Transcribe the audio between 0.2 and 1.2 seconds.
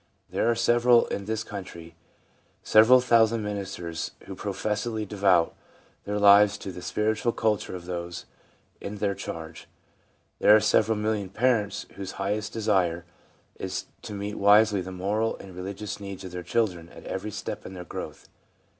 There are